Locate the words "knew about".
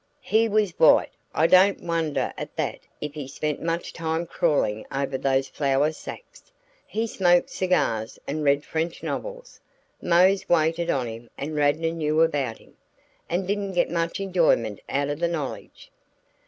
11.91-12.57